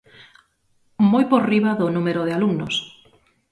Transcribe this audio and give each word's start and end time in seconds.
Moi 1.11 1.23
por 1.31 1.41
riba 1.51 1.71
do 1.79 1.87
número 1.95 2.21
de 2.27 2.35
alumnos. 2.37 2.75